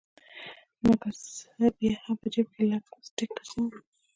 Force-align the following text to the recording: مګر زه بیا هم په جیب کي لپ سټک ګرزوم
مګر 0.85 1.13
زه 1.59 1.65
بیا 1.77 1.93
هم 2.05 2.15
په 2.21 2.27
جیب 2.33 2.47
کي 2.55 2.63
لپ 2.71 2.85
سټک 3.07 3.29
ګرزوم 3.35 3.67